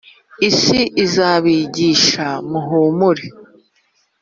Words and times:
isi 0.49 0.79
izabigisha 1.03 2.27
muhumure. 2.49 3.25